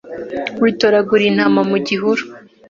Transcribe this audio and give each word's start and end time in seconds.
witoraguriye 0.61 1.29
intama 1.31 1.61
mu 1.69 1.77
gihuru, 1.87 2.21